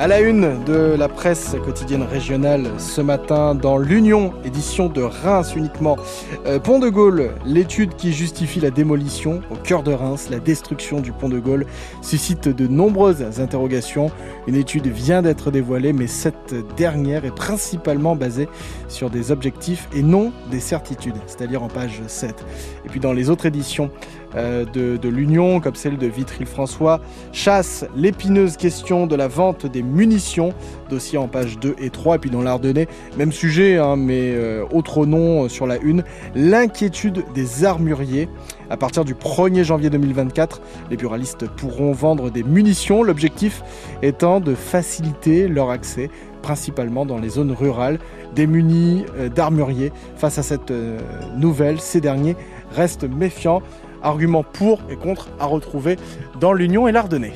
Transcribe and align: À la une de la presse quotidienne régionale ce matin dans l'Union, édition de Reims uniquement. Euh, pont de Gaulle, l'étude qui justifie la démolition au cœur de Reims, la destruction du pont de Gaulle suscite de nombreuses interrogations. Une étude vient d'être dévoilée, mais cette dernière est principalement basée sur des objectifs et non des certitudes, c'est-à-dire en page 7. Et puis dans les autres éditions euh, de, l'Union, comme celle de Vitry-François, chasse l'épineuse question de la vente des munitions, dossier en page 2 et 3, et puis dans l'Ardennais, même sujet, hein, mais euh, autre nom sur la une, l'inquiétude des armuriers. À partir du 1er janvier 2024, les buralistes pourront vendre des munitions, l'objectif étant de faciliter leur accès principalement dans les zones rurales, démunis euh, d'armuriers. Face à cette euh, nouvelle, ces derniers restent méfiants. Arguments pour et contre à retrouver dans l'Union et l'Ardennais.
À 0.00 0.08
la 0.08 0.20
une 0.20 0.64
de 0.64 0.96
la 0.98 1.08
presse 1.08 1.54
quotidienne 1.64 2.02
régionale 2.02 2.66
ce 2.78 3.00
matin 3.00 3.54
dans 3.54 3.78
l'Union, 3.78 4.34
édition 4.44 4.88
de 4.88 5.00
Reims 5.00 5.54
uniquement. 5.54 5.96
Euh, 6.46 6.58
pont 6.58 6.80
de 6.80 6.88
Gaulle, 6.88 7.30
l'étude 7.46 7.94
qui 7.94 8.12
justifie 8.12 8.58
la 8.58 8.70
démolition 8.70 9.40
au 9.52 9.54
cœur 9.54 9.84
de 9.84 9.92
Reims, 9.92 10.30
la 10.32 10.40
destruction 10.40 11.00
du 11.00 11.12
pont 11.12 11.28
de 11.28 11.38
Gaulle 11.38 11.66
suscite 12.02 12.48
de 12.48 12.66
nombreuses 12.66 13.40
interrogations. 13.40 14.10
Une 14.48 14.56
étude 14.56 14.88
vient 14.88 15.22
d'être 15.22 15.52
dévoilée, 15.52 15.92
mais 15.92 16.08
cette 16.08 16.54
dernière 16.76 17.24
est 17.24 17.34
principalement 17.34 18.16
basée 18.16 18.48
sur 18.88 19.10
des 19.10 19.30
objectifs 19.30 19.88
et 19.94 20.02
non 20.02 20.32
des 20.50 20.60
certitudes, 20.60 21.16
c'est-à-dire 21.26 21.62
en 21.62 21.68
page 21.68 22.02
7. 22.08 22.44
Et 22.84 22.88
puis 22.88 22.98
dans 22.98 23.12
les 23.12 23.30
autres 23.30 23.46
éditions 23.46 23.92
euh, 24.36 24.64
de, 24.64 25.08
l'Union, 25.08 25.60
comme 25.60 25.76
celle 25.76 25.96
de 25.96 26.06
Vitry-François, 26.06 27.00
chasse 27.32 27.84
l'épineuse 27.96 28.56
question 28.56 29.06
de 29.06 29.14
la 29.14 29.28
vente 29.28 29.66
des 29.66 29.82
munitions, 29.94 30.52
dossier 30.90 31.18
en 31.18 31.28
page 31.28 31.58
2 31.58 31.76
et 31.78 31.90
3, 31.90 32.16
et 32.16 32.18
puis 32.18 32.30
dans 32.30 32.42
l'Ardennais, 32.42 32.88
même 33.16 33.32
sujet, 33.32 33.78
hein, 33.78 33.96
mais 33.96 34.32
euh, 34.34 34.64
autre 34.72 35.06
nom 35.06 35.48
sur 35.48 35.66
la 35.66 35.78
une, 35.78 36.04
l'inquiétude 36.34 37.24
des 37.34 37.64
armuriers. 37.64 38.28
À 38.70 38.76
partir 38.76 39.04
du 39.04 39.14
1er 39.14 39.62
janvier 39.62 39.90
2024, 39.90 40.60
les 40.90 40.96
buralistes 40.96 41.48
pourront 41.48 41.92
vendre 41.92 42.30
des 42.30 42.42
munitions, 42.42 43.02
l'objectif 43.02 43.62
étant 44.02 44.40
de 44.40 44.54
faciliter 44.54 45.48
leur 45.48 45.70
accès 45.70 46.10
principalement 46.44 47.06
dans 47.06 47.18
les 47.18 47.30
zones 47.30 47.52
rurales, 47.52 47.98
démunis 48.34 49.06
euh, 49.16 49.30
d'armuriers. 49.30 49.92
Face 50.16 50.38
à 50.38 50.42
cette 50.42 50.70
euh, 50.70 51.00
nouvelle, 51.36 51.80
ces 51.80 52.02
derniers 52.02 52.36
restent 52.70 53.08
méfiants. 53.08 53.62
Arguments 54.02 54.44
pour 54.44 54.80
et 54.90 54.96
contre 54.96 55.28
à 55.40 55.46
retrouver 55.46 55.96
dans 56.38 56.52
l'Union 56.52 56.86
et 56.86 56.92
l'Ardennais. 56.92 57.32